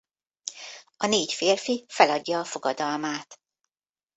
A 0.97 1.05
négy 1.05 1.33
férfi 1.33 1.85
feladja 1.87 2.39
a 2.39 2.43
fogadalmát. 2.45 3.39